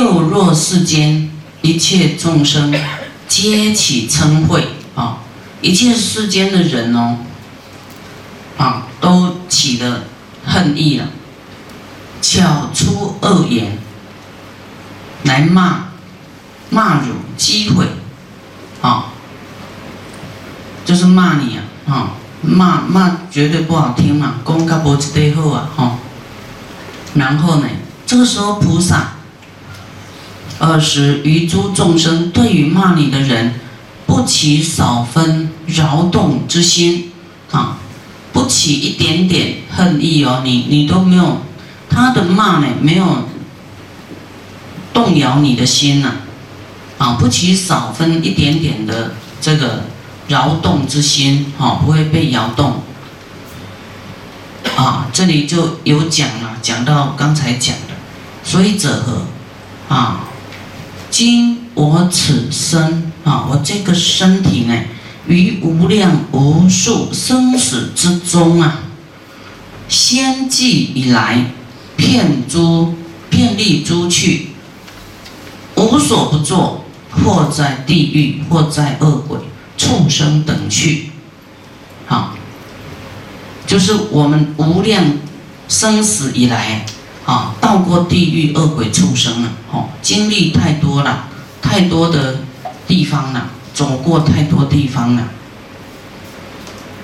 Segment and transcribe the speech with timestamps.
[0.00, 1.30] 又若世间
[1.60, 2.74] 一切众生
[3.28, 4.62] 皆起嗔恚
[4.94, 5.18] 啊，
[5.60, 7.18] 一切世间的人哦，
[8.56, 10.04] 啊，都起了
[10.46, 11.08] 恨意了，
[12.22, 13.76] 巧出恶言
[15.24, 15.90] 来骂
[16.70, 17.84] 骂辱击毁
[18.80, 19.12] 啊，
[20.86, 22.10] 就是骂你啊，啊，
[22.40, 25.98] 骂骂绝对不好听嘛，公家脖子背后啊，哈，
[27.12, 27.68] 然后呢，
[28.06, 29.19] 这个时候菩萨。
[30.60, 33.54] 二十于诸众生，对于骂你的人，
[34.06, 37.10] 不起少分扰动之心，
[37.50, 37.78] 啊，
[38.30, 41.38] 不起一点点恨意哦，你你都没有，
[41.88, 43.26] 他的骂呢没有
[44.92, 46.12] 动摇你的心呐，
[46.98, 49.84] 啊，不起少分一点点的这个
[50.28, 52.82] 扰动之心，啊，不会被摇动，
[54.76, 57.94] 啊，这里就有讲了，讲到刚才讲的，
[58.44, 60.26] 所以者何，啊。
[61.10, 64.74] 今我此身啊，我这个身体呢，
[65.26, 68.84] 于无量无数生死之中啊，
[69.88, 71.46] 先际以来，
[71.96, 72.94] 骗诸
[73.28, 74.50] 骗利诸去，
[75.74, 79.38] 无所不作，或在地狱，或在恶鬼、
[79.76, 81.10] 畜生等去，
[82.06, 82.34] 好，
[83.66, 85.04] 就是我们无量
[85.68, 86.86] 生死以来。
[87.30, 91.28] 啊，到过地狱、恶鬼、畜生了，哦，经历太多了，
[91.62, 92.40] 太多的
[92.88, 95.28] 地方了，走过太多地方了，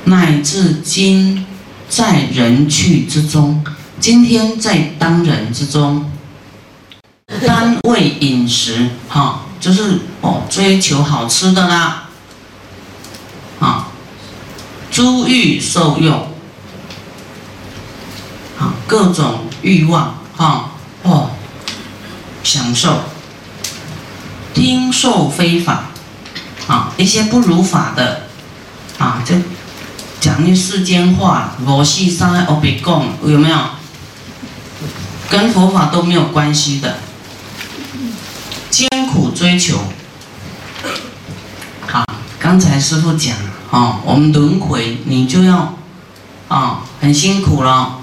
[0.02, 1.46] 乃至今
[1.88, 3.64] 在人去之中，
[4.00, 6.10] 今天在当人之中，
[7.46, 12.08] 单位饮食，哈，就是哦，追求好吃的啦，
[13.60, 13.86] 啊，
[14.90, 16.26] 诸欲受用，
[18.58, 19.45] 啊，各种。
[19.66, 20.70] 欲望啊
[21.02, 21.30] 哦，
[22.44, 23.00] 享受，
[24.54, 25.86] 听受非法
[26.68, 28.28] 啊，一些不如法的
[28.96, 29.34] 啊，就
[30.20, 33.58] 讲一世间话，我系三爱欧比贡有没有？
[35.28, 36.98] 跟佛法都没有关系的，
[38.70, 39.80] 艰苦追求。
[41.88, 42.04] 好，
[42.38, 43.34] 刚才师傅讲
[43.72, 45.74] 啊，我们轮回你就要
[46.46, 48.02] 啊，很辛苦了。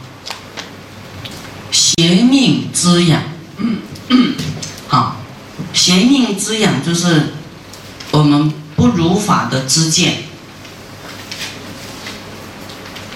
[1.98, 3.22] 邪命滋养，
[4.88, 5.18] 好，
[5.74, 7.34] 邪命滋养就是
[8.12, 10.24] 我们不如法的知见，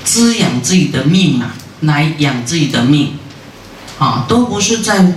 [0.03, 3.17] 滋养自己的命啊，来养自己的命，
[3.97, 5.13] 啊，都不是在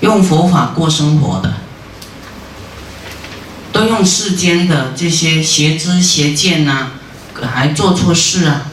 [0.00, 1.54] 用佛法过生活的，
[3.72, 6.88] 都用世间的这些邪知邪见呐，
[7.40, 8.66] 还做错事啊。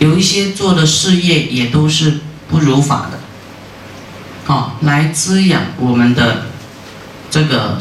[0.00, 3.18] 有一些做的事业也都是不如法的，
[4.44, 6.46] 好来滋养我们的
[7.30, 7.78] 这个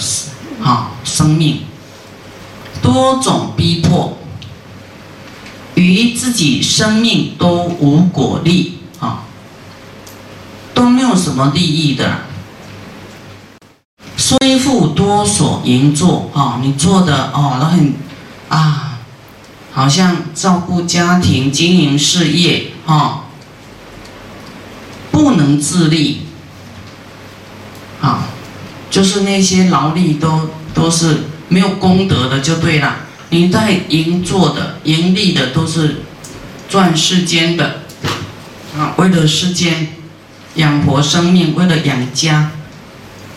[0.59, 1.61] 好生命，
[2.81, 4.17] 多种逼迫，
[5.75, 9.23] 与自己生命都无果利啊，
[10.73, 12.25] 都没有什么利益的。
[14.17, 17.93] 虽复多所营作啊，你做的哦都很
[18.49, 18.88] 啊。
[19.79, 23.29] 好像照顾家庭、经营事业，哈，
[25.09, 26.23] 不能自立，
[28.01, 28.27] 啊，
[28.91, 32.93] 就是那些劳力都都是没有功德的，就对了。
[33.29, 36.01] 你在营做的、盈利的都是
[36.67, 37.83] 赚世间的，
[38.77, 39.95] 啊，为了世间
[40.55, 42.51] 养活生命，为了养家，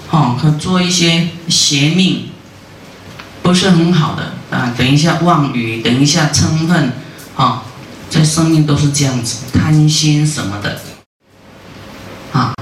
[0.09, 2.31] 哈，可做一些邪命，
[3.43, 4.33] 不是很好的。
[4.51, 6.93] 啊，等一下妄语，等一下嗔恨，
[7.35, 7.63] 啊，
[8.11, 10.79] 这生命都是这样子，贪心什么的，
[12.33, 12.53] 啊，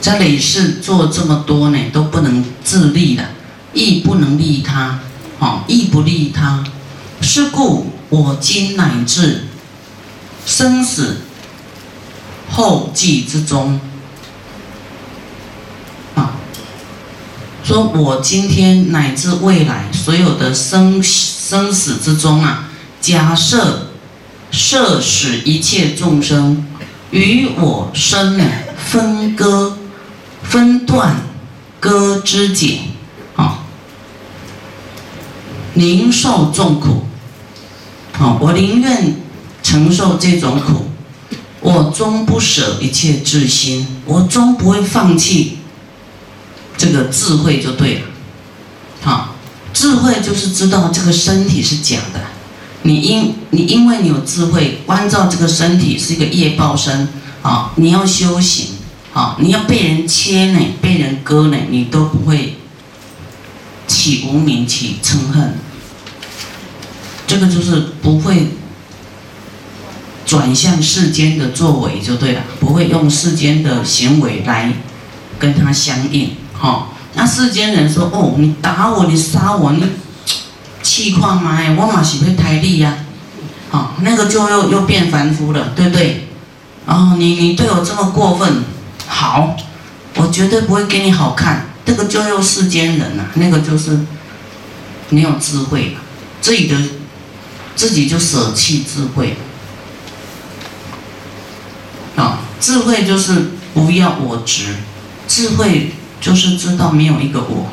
[0.00, 3.30] 在累世做这么多呢，都不能自立的，
[3.72, 5.00] 亦不能利他，
[5.40, 6.62] 啊，亦不利他，
[7.20, 9.48] 是故我今乃至
[10.46, 11.22] 生死
[12.48, 13.80] 后继之中。
[17.68, 23.90] 说我今天乃至未来所有的生生死之中啊，假设
[24.50, 26.66] 设使一切众生
[27.10, 28.40] 与我生
[28.78, 29.76] 分割、
[30.42, 31.16] 分断、
[31.78, 32.78] 割肢解，
[33.36, 33.58] 啊，
[35.74, 37.04] 宁受众苦，
[38.18, 39.14] 啊，我宁愿
[39.62, 40.86] 承受这种苦，
[41.60, 45.57] 我终不舍一切智心，我终不会放弃。
[46.78, 48.00] 这个智慧就对了，
[49.02, 49.34] 好，
[49.74, 52.20] 智慧就是知道这个身体是假的，
[52.82, 57.08] 你因你因为你有智慧，关照这个身体是一个业报身，
[57.42, 58.76] 啊，你要修行，
[59.12, 62.58] 啊，你要被人切呢，被人割呢，你都不会
[63.88, 65.54] 起无名，起嗔恨。
[67.26, 68.52] 这个就是不会
[70.24, 74.72] 转向世间的作为就对了，不会用世间的行为来
[75.40, 76.30] 跟他相应。
[76.58, 79.82] 哈，那世间人说：“哦，你打我，你杀我，你
[80.82, 82.98] 气况嘛，我嘛是会抬力呀。”
[83.70, 86.28] 好，那个就又又变凡夫了，对不对？
[86.86, 88.64] 哦，你你对我这么过分，
[89.06, 89.54] 好，
[90.16, 91.66] 我绝对不会给你好看。
[91.84, 93.98] 这个就又世间人呐，那个就是
[95.10, 96.00] 没有智慧了，
[96.40, 96.76] 自己的
[97.76, 99.36] 自己就舍弃智慧。
[102.16, 104.76] 啊，智慧就是不要我执，
[105.26, 107.68] 智慧就是知道没有一个我。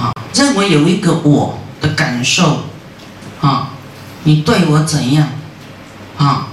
[0.00, 2.64] 啊，认为有一个我的感受，
[3.40, 3.70] 啊。
[4.24, 5.28] 你对我怎样，
[6.18, 6.48] 啊？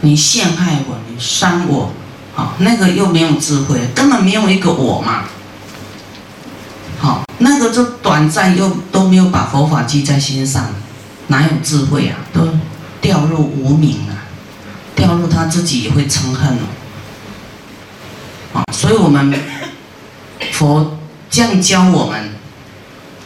[0.00, 1.92] 你陷害我，你伤我，
[2.34, 2.54] 啊？
[2.60, 5.24] 那个又没有智慧，根本没有一个我嘛。
[6.98, 10.66] 好，那个就短暂，又都没有把佛法记在心上，
[11.26, 12.16] 哪有智慧啊？
[12.32, 12.48] 都
[13.02, 14.14] 掉入无名了，
[14.94, 16.62] 掉入他自己也会嗔恨了。
[18.72, 19.32] 所以我们
[20.52, 20.98] 佛
[21.30, 22.30] 这样教我们，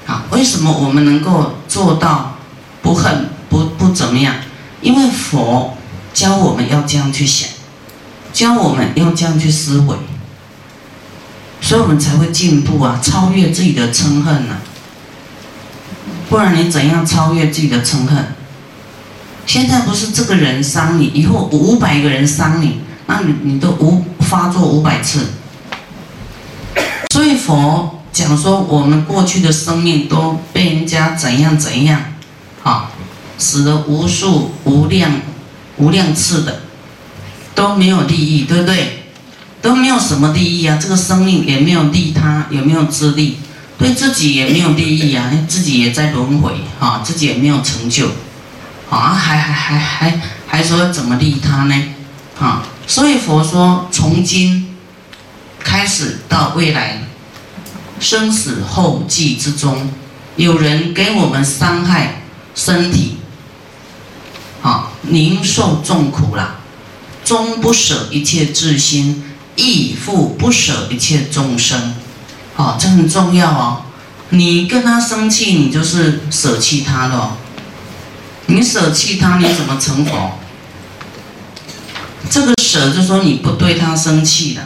[0.06, 2.36] 啊，为什么我们能够做到？
[2.82, 4.36] 不恨不不怎么样，
[4.80, 5.76] 因为佛
[6.14, 7.46] 教我们要这样去想，
[8.32, 9.96] 教我们要这样去思维，
[11.60, 14.56] 所以我们才会进步啊，超越自己的嗔恨呐。
[16.30, 18.34] 不然你怎样超越自己的嗔恨？
[19.44, 25.26] 现在不是这个人伤你，以后五百个人伤你，那你你都无发作五百次。
[27.12, 32.00] 所以佛讲说，我们过去的生命都被人家怎样怎样。
[32.62, 32.92] 啊，
[33.36, 35.10] 死了无数无量
[35.78, 36.60] 无量次的，
[37.52, 39.02] 都没有利益，对不对？
[39.60, 40.78] 都没有什么利益啊！
[40.80, 43.38] 这个生命也没有利他，有没有自利？
[43.76, 45.30] 对自己也没有利益啊！
[45.48, 48.06] 自己也在轮回啊，自己也没有成就，
[48.88, 51.74] 啊，还还还还还说怎么利他呢？
[52.38, 54.76] 啊，所以佛说，从今
[55.60, 57.04] 开始到未来
[58.00, 59.92] 生死后继之中，
[60.34, 62.16] 有人给我们伤害。
[62.52, 63.18] 身体，
[64.60, 66.56] 啊，宁受众苦啦，
[67.24, 69.22] 终不舍一切智心，
[69.54, 71.94] 亦复不舍一切众生，
[72.56, 73.82] 好，这很重要哦。
[74.30, 77.36] 你跟他生气，你就是舍弃他了。
[78.46, 80.40] 你舍弃他，你怎么成佛？
[82.70, 84.62] 舍就说你不对他生气了，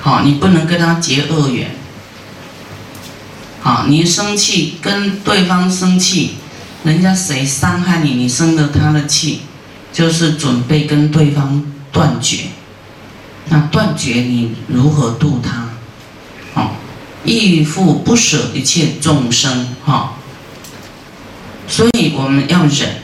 [0.00, 1.76] 好，你不能跟他结恶缘。
[3.62, 6.32] 好，你生气跟对方生气，
[6.82, 9.42] 人家谁伤害你，你生了他的气，
[9.92, 12.46] 就是准备跟对方断绝。
[13.48, 15.68] 那断绝你如何度他？
[16.54, 16.74] 好，
[17.24, 19.68] 义父不舍一切众生。
[19.84, 20.14] 哈，
[21.68, 22.99] 所以我们要忍。